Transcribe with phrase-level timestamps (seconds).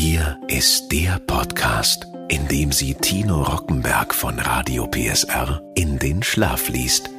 [0.00, 6.68] Hier ist der Podcast, in dem sie Tino Rockenberg von Radio PSR in den Schlaf
[6.68, 7.10] liest.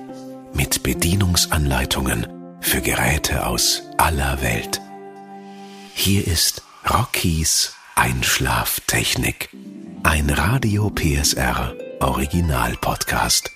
[0.54, 2.26] Mit Bedienungsanleitungen
[2.62, 4.79] für Geräte aus aller Welt.
[5.94, 9.50] Hier ist Rockies Einschlaftechnik.
[10.04, 13.52] Ein Radio PSR Original Podcast.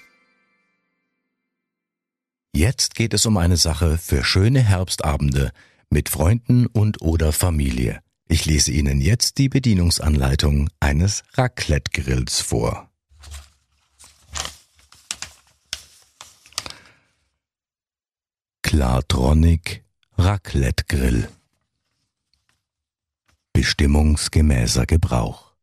[2.53, 5.53] Jetzt geht es um eine Sache für schöne Herbstabende
[5.89, 8.02] mit Freunden und oder Familie.
[8.27, 12.89] Ich lese Ihnen jetzt die Bedienungsanleitung eines Raclette-Grills vor.
[18.61, 19.83] Klartronic
[20.17, 21.29] Raclette Grill
[23.53, 25.53] Bestimmungsgemäßer Gebrauch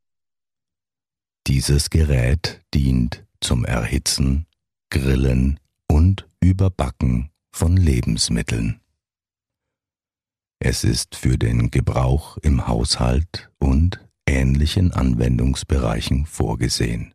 [1.48, 4.46] Dieses Gerät dient zum Erhitzen,
[4.90, 5.58] Grillen
[5.88, 8.79] und Überbacken von Lebensmitteln.
[10.62, 17.14] Es ist für den Gebrauch im Haushalt und ähnlichen Anwendungsbereichen vorgesehen.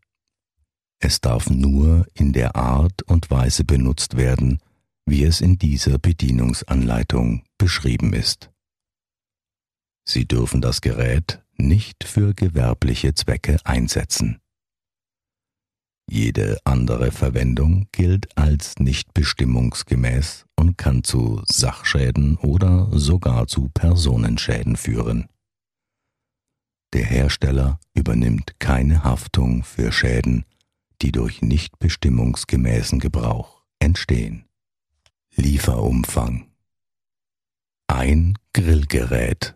[1.00, 4.60] Es darf nur in der Art und Weise benutzt werden,
[5.06, 8.50] wie es in dieser Bedienungsanleitung beschrieben ist.
[10.08, 14.40] Sie dürfen das Gerät nicht für gewerbliche Zwecke einsetzen.
[16.08, 24.76] Jede andere Verwendung gilt als nicht bestimmungsgemäß und kann zu Sachschäden oder sogar zu Personenschäden
[24.76, 25.28] führen.
[26.94, 30.46] Der Hersteller übernimmt keine Haftung für Schäden,
[31.02, 34.46] die durch nicht bestimmungsgemäßen Gebrauch entstehen.
[35.36, 36.48] Lieferumfang
[37.88, 39.56] ein Grillgerät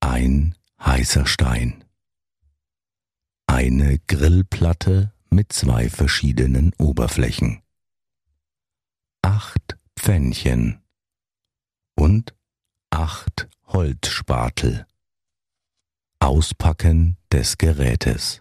[0.00, 1.79] ein heißer Stein
[3.50, 7.62] eine Grillplatte mit zwei verschiedenen Oberflächen,
[9.22, 10.80] acht Pfännchen
[11.96, 12.36] und
[12.90, 14.86] acht Holzspatel.
[16.20, 18.40] Auspacken des Gerätes.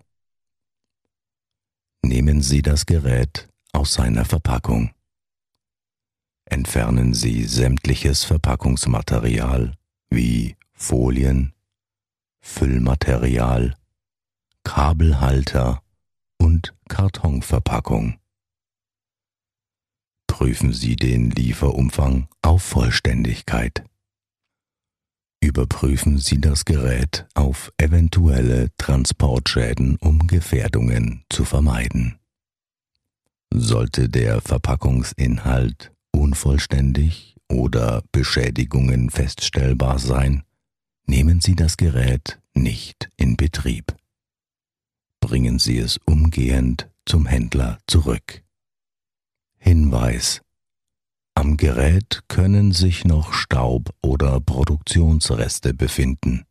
[2.03, 4.93] Nehmen Sie das Gerät aus seiner Verpackung.
[6.45, 9.73] Entfernen Sie sämtliches Verpackungsmaterial
[10.11, 11.53] wie Folien,
[12.41, 13.78] Füllmaterial,
[14.71, 15.81] Kabelhalter
[16.37, 18.19] und Kartonverpackung.
[20.27, 23.83] Prüfen Sie den Lieferumfang auf Vollständigkeit.
[25.41, 32.19] Überprüfen Sie das Gerät auf eventuelle Transportschäden, um Gefährdungen zu vermeiden.
[33.51, 40.43] Sollte der Verpackungsinhalt unvollständig oder Beschädigungen feststellbar sein,
[41.07, 43.98] nehmen Sie das Gerät nicht in Betrieb
[45.29, 48.43] bringen Sie es umgehend zum Händler zurück.
[49.59, 50.41] Hinweis
[51.35, 56.45] Am Gerät können sich noch Staub oder Produktionsreste befinden.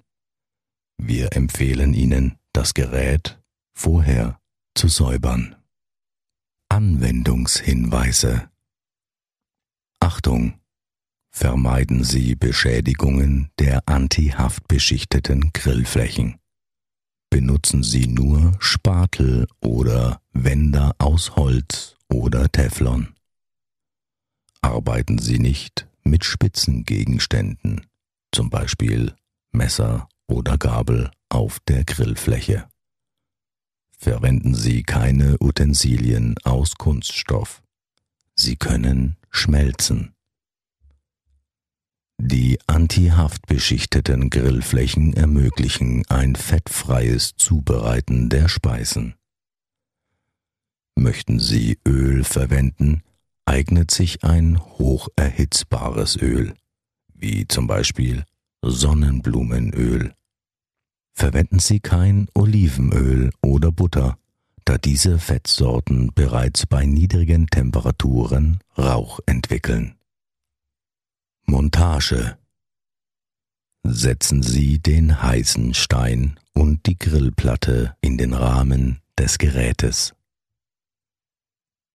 [0.97, 3.43] Wir empfehlen Ihnen, das Gerät
[3.75, 4.39] vorher
[4.77, 5.57] zu säubern.
[6.69, 8.49] Anwendungshinweise
[9.99, 10.61] Achtung!
[11.31, 16.38] Vermeiden Sie Beschädigungen der antihaftbeschichteten Grillflächen
[17.31, 23.15] benutzen Sie nur Spatel oder Wender aus Holz oder Teflon.
[24.61, 27.87] Arbeiten Sie nicht mit spitzen Gegenständen,
[28.33, 29.15] zum Beispiel
[29.53, 32.69] Messer oder Gabel auf der Grillfläche.
[33.99, 37.63] Verwenden Sie keine Utensilien aus Kunststoff.
[38.35, 40.15] Sie können schmelzen.
[42.21, 49.15] Die antihaftbeschichteten Grillflächen ermöglichen ein fettfreies Zubereiten der Speisen.
[50.97, 53.03] Möchten Sie Öl verwenden,
[53.47, 56.55] eignet sich ein hocherhitzbares Öl,
[57.15, 58.25] wie zum Beispiel
[58.63, 60.13] Sonnenblumenöl.
[61.15, 64.19] Verwenden Sie kein Olivenöl oder Butter,
[64.65, 69.98] da diese Fettsorten bereits bei niedrigen Temperaturen Rauch entwickeln.
[71.51, 72.37] Montage
[73.83, 80.15] Setzen Sie den heißen Stein und die Grillplatte in den Rahmen des Gerätes.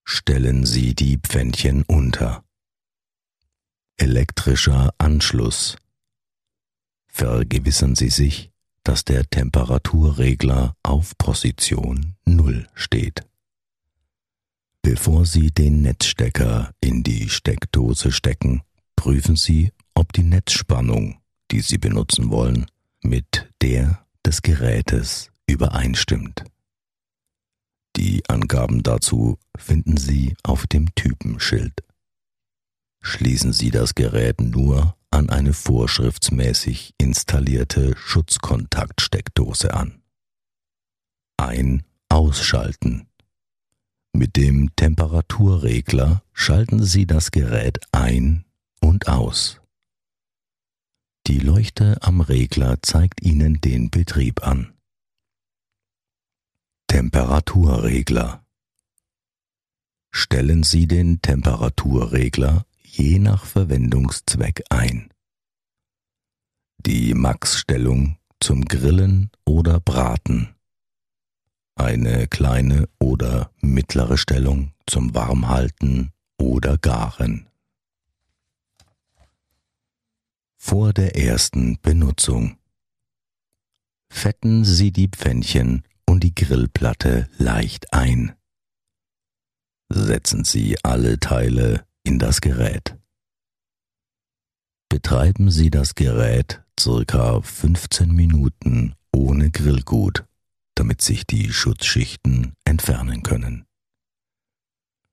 [0.04, 2.44] Stellen Sie die Pfännchen unter.
[3.98, 5.77] Elektrischer Anschluss.
[7.06, 8.51] Vergewissern Sie sich,
[8.83, 13.22] dass der Temperaturregler auf Position 0 steht.
[14.81, 18.63] Bevor Sie den Netzstecker in die Steckdose stecken,
[18.95, 21.19] prüfen Sie, ob die Netzspannung,
[21.51, 22.66] die Sie benutzen wollen,
[23.01, 26.44] mit der des Gerätes übereinstimmt.
[27.95, 31.84] Die Angaben dazu finden Sie auf dem Typenschild.
[33.01, 40.01] Schließen Sie das Gerät nur an eine vorschriftsmäßig installierte Schutzkontaktsteckdose an.
[41.38, 43.07] Ein Ausschalten.
[44.13, 48.46] Mit dem Temperaturregler schalten Sie das Gerät ein
[48.83, 49.62] und aus.
[51.27, 54.74] Die Leuchte am Regler zeigt Ihnen den Betrieb an.
[56.88, 58.45] Temperaturregler.
[60.12, 65.09] Stellen Sie den Temperaturregler je nach Verwendungszweck ein.
[66.77, 70.53] Die Max-Stellung zum Grillen oder Braten.
[71.75, 77.47] Eine kleine oder mittlere Stellung zum Warmhalten oder Garen.
[80.65, 82.57] Vor der ersten Benutzung.
[84.10, 88.33] Fetten Sie die Pfännchen und die Grillplatte leicht ein.
[89.89, 92.98] Setzen Sie alle Teile in das Gerät.
[94.88, 100.25] Betreiben Sie das Gerät circa 15 Minuten ohne Grillgut,
[100.75, 103.65] damit sich die Schutzschichten entfernen können.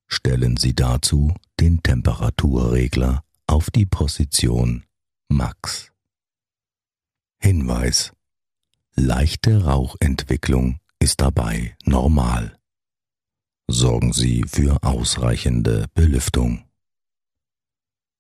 [0.07, 4.85] Stellen Sie dazu den Temperaturregler auf die Position
[5.33, 5.93] Max.
[7.39, 8.13] Hinweis.
[8.97, 12.59] Leichte Rauchentwicklung ist dabei normal.
[13.69, 16.69] Sorgen Sie für ausreichende Belüftung.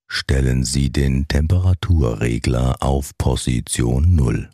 [0.06, 4.48] Stellen Sie den Temperaturregler auf Position 0.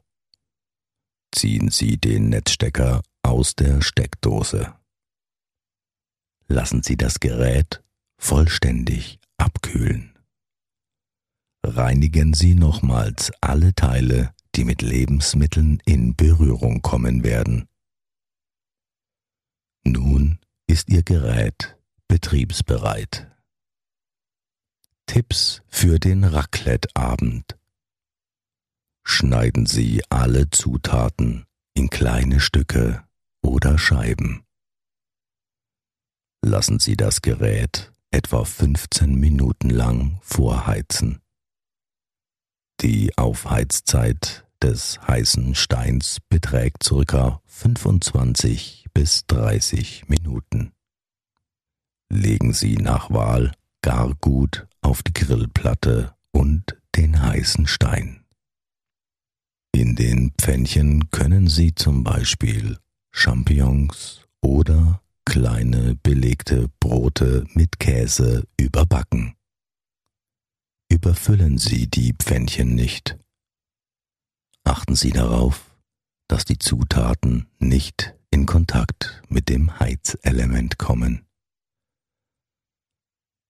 [1.32, 4.74] Ziehen Sie den Netzstecker aus der Steckdose.
[6.48, 7.84] Lassen Sie das Gerät
[8.16, 10.15] vollständig abkühlen
[11.66, 17.68] reinigen Sie nochmals alle Teile, die mit Lebensmitteln in Berührung kommen werden.
[19.84, 21.76] Nun ist Ihr Gerät
[22.08, 23.30] betriebsbereit.
[25.06, 27.56] Tipps für den Raclette-Abend.
[29.04, 33.04] Schneiden Sie alle Zutaten in kleine Stücke
[33.42, 34.44] oder Scheiben.
[36.42, 41.20] Lassen Sie das Gerät etwa 15 Minuten lang vorheizen.
[42.82, 47.40] Die Aufheizzeit des heißen Steins beträgt ca.
[47.46, 50.72] 25 bis 30 Minuten.
[52.10, 58.24] Legen Sie nach Wahl gar gut auf die Grillplatte und den heißen Stein.
[59.72, 62.78] In den Pfännchen können Sie zum Beispiel
[63.10, 69.36] Champignons oder kleine belegte Brote mit Käse überbacken
[70.88, 73.18] überfüllen Sie die Pfännchen nicht.
[74.64, 75.76] Achten Sie darauf,
[76.28, 81.26] dass die Zutaten nicht in Kontakt mit dem Heizelement kommen.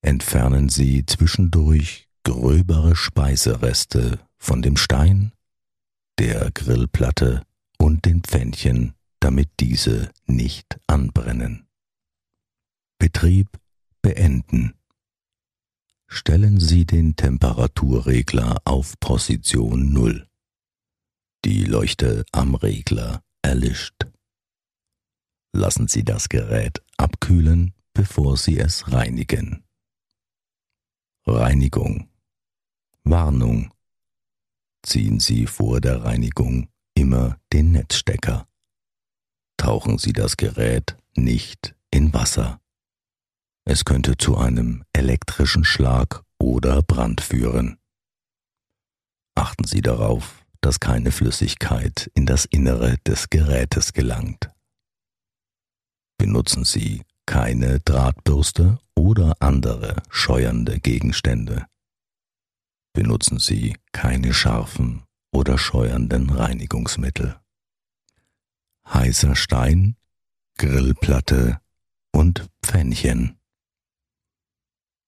[0.02, 5.32] Entfernen Sie zwischendurch gröbere Speisereste von dem Stein,
[6.18, 7.42] der Grillplatte
[7.78, 11.66] und den Pfännchen, damit diese nicht anbrennen.
[12.98, 13.48] Betrieb
[14.02, 14.74] beenden.
[16.08, 20.28] Stellen Sie den Temperaturregler auf Position 0.
[21.44, 24.06] Die Leuchte am Regler erlischt.
[25.52, 29.64] Lassen Sie das Gerät abkühlen, bevor Sie es reinigen.
[31.26, 32.08] Reinigung.
[33.02, 33.72] Warnung.
[34.82, 38.48] Ziehen Sie vor der Reinigung immer den Netzstecker.
[39.56, 42.60] Tauchen Sie das Gerät nicht in Wasser.
[43.68, 47.78] Es könnte zu einem elektrischen Schlag oder Brand führen.
[49.34, 54.50] Achten Sie darauf, dass keine Flüssigkeit in das Innere des Gerätes gelangt.
[56.16, 61.66] Benutzen Sie keine Drahtbürste oder andere scheuernde Gegenstände.
[62.92, 67.36] Benutzen Sie keine scharfen oder scheuernden Reinigungsmittel.
[68.86, 69.96] Heißer Stein,
[70.56, 71.60] Grillplatte
[72.12, 73.36] und Pfännchen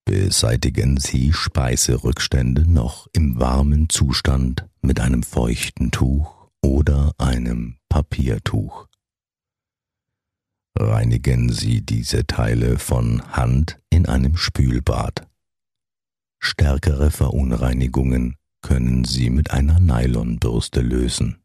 [0.09, 8.87] beseitigen Sie Speiserückstände noch im warmen Zustand mit einem feuchten Tuch oder einem Papiertuch.
[10.75, 15.29] Reinigen Sie diese Teile von Hand in einem Spülbad.
[16.39, 21.37] Stärkere Verunreinigungen können Sie mit einer Nylonbürste lösen.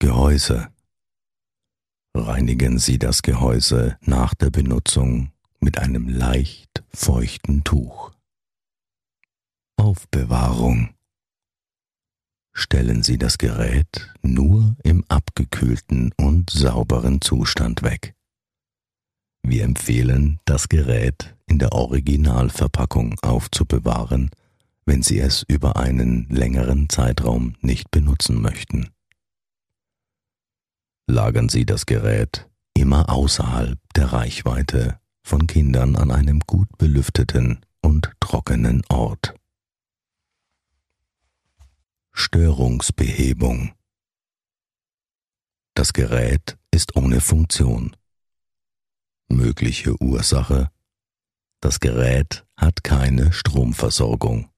[0.00, 0.68] Gehäuse.
[2.14, 5.31] Reinigen Sie das Gehäuse nach der Benutzung
[5.62, 8.10] mit einem leicht feuchten Tuch.
[9.76, 10.94] Aufbewahrung.
[12.52, 18.14] Stellen Sie das Gerät nur im abgekühlten und sauberen Zustand weg.
[19.42, 24.30] Wir empfehlen, das Gerät in der Originalverpackung aufzubewahren,
[24.84, 28.90] wenn Sie es über einen längeren Zeitraum nicht benutzen möchten.
[31.08, 38.12] Lagern Sie das Gerät immer außerhalb der Reichweite von Kindern an einem gut belüfteten und
[38.20, 39.34] trockenen Ort.
[42.12, 43.72] Störungsbehebung
[45.74, 47.96] Das Gerät ist ohne Funktion.
[49.28, 50.70] Mögliche Ursache
[51.60, 54.50] Das Gerät hat keine Stromversorgung.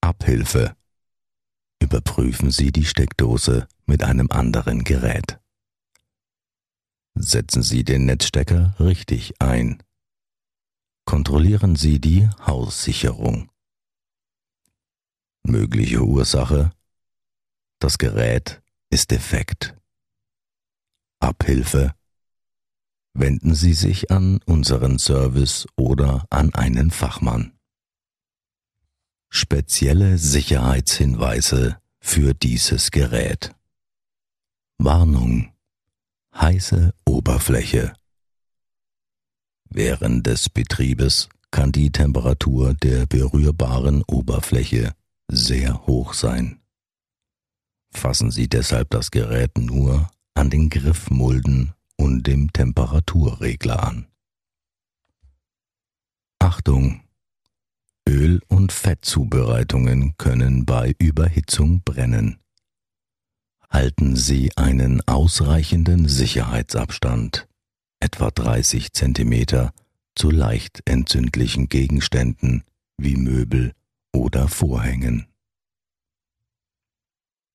[0.00, 0.74] Abhilfe
[1.82, 5.39] Überprüfen Sie die Steckdose mit einem anderen Gerät.
[7.14, 9.82] Setzen Sie den Netzstecker richtig ein.
[11.04, 13.50] Kontrollieren Sie die Haussicherung.
[15.42, 16.72] Mögliche Ursache
[17.78, 19.76] Das Gerät ist defekt.
[21.18, 21.94] Abhilfe
[23.14, 27.52] Wenden Sie sich an unseren Service oder an einen Fachmann.
[29.28, 33.54] Spezielle Sicherheitshinweise für dieses Gerät.
[34.78, 35.52] Warnung
[36.34, 37.94] heiße Oberfläche.
[39.68, 44.92] Während des Betriebes kann die Temperatur der berührbaren Oberfläche
[45.28, 46.60] sehr hoch sein.
[47.92, 54.06] Fassen Sie deshalb das Gerät nur an den Griffmulden und dem Temperaturregler an.
[56.38, 57.02] Achtung!
[58.08, 62.40] Öl- und Fettzubereitungen können bei Überhitzung brennen
[63.70, 67.48] halten Sie einen ausreichenden Sicherheitsabstand,
[68.00, 69.70] etwa 30 cm,
[70.14, 72.64] zu leicht entzündlichen Gegenständen
[72.98, 73.72] wie Möbel
[74.12, 75.26] oder Vorhängen.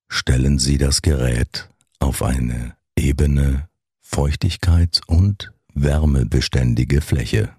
[0.07, 1.69] Stellen Sie das Gerät
[1.99, 3.67] auf eine ebene,
[4.01, 7.53] feuchtigkeits- und wärmebeständige Fläche.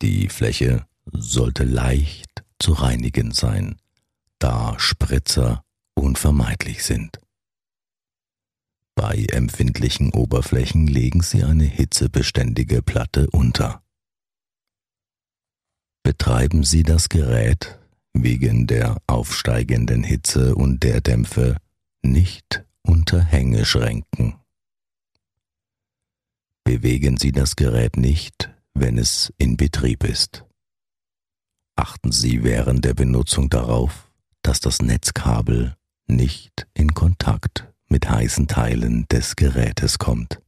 [0.00, 3.76] Die Fläche sollte leicht zu reinigen sein,
[4.38, 5.64] da Spritzer
[6.02, 7.18] unvermeidlich sind.
[8.94, 13.82] Bei empfindlichen Oberflächen legen Sie eine hitzebeständige Platte unter.
[16.02, 17.78] Betreiben Sie das Gerät
[18.12, 21.56] wegen der aufsteigenden Hitze und der Dämpfe
[22.02, 24.34] nicht unter Hängeschränken.
[26.64, 30.44] Bewegen Sie das Gerät nicht, wenn es in Betrieb ist.
[31.76, 34.10] Achten Sie während der Benutzung darauf,
[34.42, 35.76] dass das Netzkabel
[36.16, 40.40] nicht in Kontakt mit heißen Teilen des Gerätes kommt.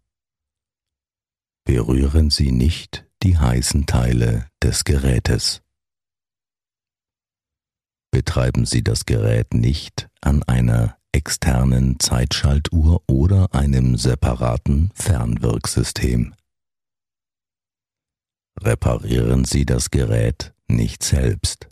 [1.65, 5.63] Berühren Sie nicht die heißen Teile des Gerätes.
[8.11, 16.35] Betreiben Sie das Gerät nicht an einer externen Zeitschaltuhr oder einem separaten Fernwirksystem.
[18.61, 21.69] Reparieren Sie das Gerät nicht selbst,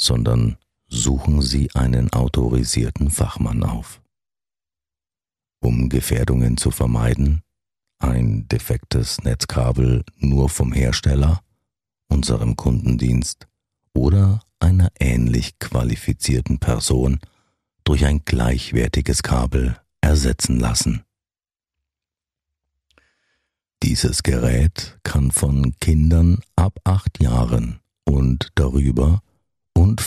[0.00, 0.58] sondern
[0.88, 4.00] suchen Sie einen autorisierten Fachmann auf.
[5.60, 7.42] Um Gefährdungen zu vermeiden,
[7.98, 11.40] ein defektes Netzkabel nur vom Hersteller,
[12.08, 13.48] unserem Kundendienst
[13.92, 17.18] oder einer ähnlich qualifizierten Person
[17.84, 21.04] durch ein gleichwertiges Kabel ersetzen lassen.
[23.82, 29.22] Dieses Gerät kann von Kindern ab acht Jahren und darüber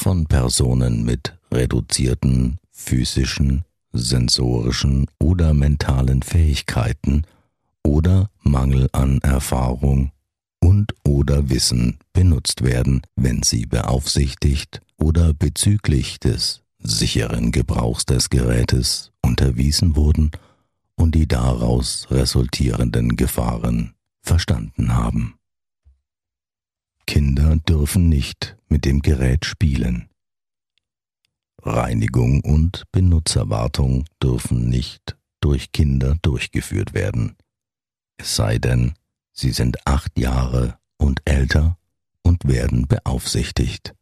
[0.01, 7.22] von Personen mit reduzierten physischen, sensorischen oder mentalen Fähigkeiten
[7.84, 10.12] oder Mangel an Erfahrung
[10.60, 19.12] und oder Wissen benutzt werden, wenn sie beaufsichtigt oder bezüglich des sicheren Gebrauchs des Gerätes
[19.22, 20.31] unterwiesen wurden
[20.96, 23.93] und die daraus resultierenden Gefahren
[24.24, 25.36] verstanden haben.
[27.05, 30.10] Kinder dürfen nicht mit dem Gerät spielen.
[31.62, 37.36] Reinigung und Benutzerwartung dürfen nicht durch Kinder durchgeführt werden,
[38.22, 38.94] es sei denn,
[39.34, 41.80] sie sind acht Jahre und älter
[42.22, 43.96] und werden beaufsichtigt.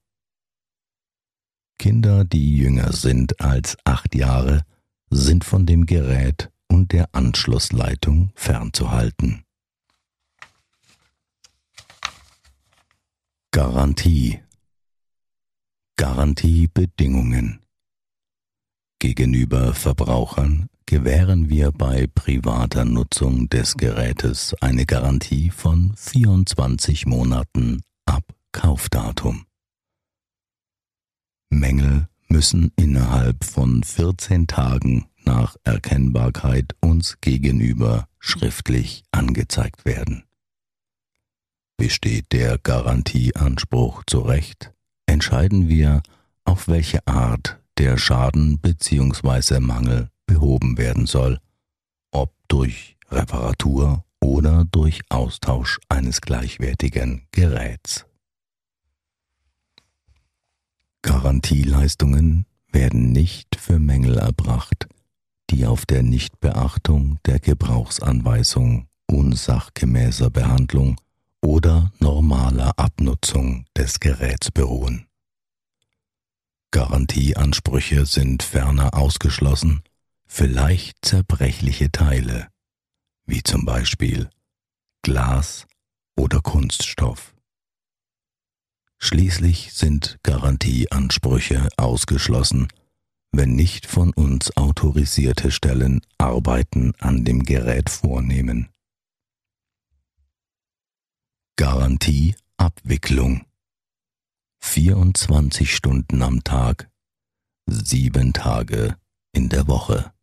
[1.77, 4.65] Kinder, die jünger sind als acht Jahre,
[5.09, 9.45] sind von dem Gerät und der Anschlussleitung fernzuhalten.
[13.51, 14.41] Garantie
[15.99, 17.59] Garantiebedingungen
[18.99, 28.23] Gegenüber Verbrauchern gewähren wir bei privater Nutzung des Gerätes eine Garantie von 24 Monaten ab
[28.53, 29.43] Kaufdatum.
[31.49, 40.23] Mängel müssen innerhalb von 14 Tagen nach Erkennbarkeit uns gegenüber schriftlich angezeigt werden.
[41.75, 44.71] Besteht der Garantieanspruch zu Recht,
[45.09, 46.03] entscheiden wir,
[46.45, 49.59] auf welche Art der Schaden bzw.
[49.59, 51.39] Mangel behoben werden soll,
[52.11, 58.05] ob durch Reparatur oder durch Austausch eines gleichwertigen Geräts.
[61.01, 64.87] Garantieleistungen werden nicht für Mängel erbracht,
[65.49, 70.97] die auf der Nichtbeachtung der Gebrauchsanweisung unsachgemäßer Behandlung
[71.41, 75.07] oder normaler Abnutzung des Geräts beruhen.
[76.71, 79.81] Garantieansprüche sind ferner ausgeschlossen
[80.27, 82.47] für leicht zerbrechliche Teile,
[83.25, 84.29] wie zum Beispiel
[85.01, 85.65] Glas
[86.15, 87.33] oder Kunststoff.
[88.99, 92.67] Schließlich sind Garantieansprüche ausgeschlossen,
[93.31, 98.69] wenn nicht von uns autorisierte Stellen Arbeiten an dem Gerät vornehmen.
[101.59, 103.45] Garantieabwicklung
[104.61, 106.89] 24 Stunden am Tag,
[107.65, 108.95] sieben Tage
[109.33, 110.13] in der Woche.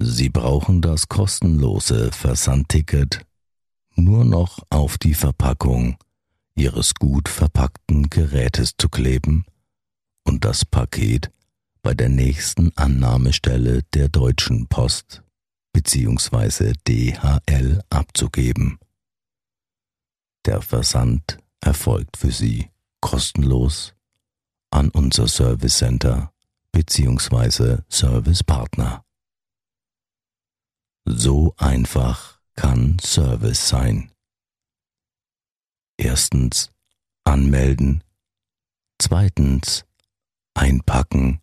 [0.00, 3.24] Sie brauchen das kostenlose Versandticket
[3.94, 5.96] nur noch auf die Verpackung
[6.56, 9.44] Ihres gut verpackten Gerätes zu kleben
[10.24, 11.30] und das Paket
[11.82, 15.22] bei der nächsten Annahmestelle der Deutschen Post
[15.72, 16.72] bzw.
[16.88, 18.80] DHL abzugeben.
[20.44, 22.70] Der Versand erfolgt für Sie
[23.00, 23.94] kostenlos
[24.70, 26.32] an unser Service Center
[26.72, 27.78] bzw.
[27.88, 29.04] Servicepartner.
[31.06, 34.10] So einfach kann Service sein.
[35.96, 36.70] Erstens
[37.24, 38.02] anmelden,
[38.98, 39.84] zweitens
[40.54, 41.40] einpacken,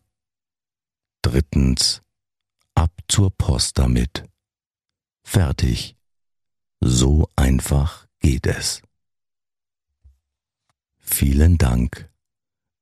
[1.21, 2.01] drittens
[2.75, 4.25] ab zur Post damit.
[5.23, 5.95] Fertig.
[6.81, 8.81] So einfach geht es.
[11.01, 12.09] Vielen Dank,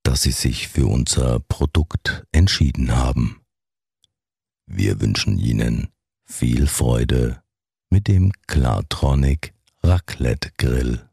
[0.04, 3.42] dass Sie sich für unser Produkt entschieden haben.
[4.68, 5.88] Wir wünschen Ihnen
[6.24, 7.42] viel Freude
[7.90, 11.09] mit dem Klartronic Raclette Grill.